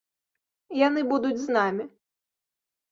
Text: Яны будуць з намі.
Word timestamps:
Яны 0.87 1.01
будуць 1.11 1.39
з 1.45 1.59
намі. 1.59 1.83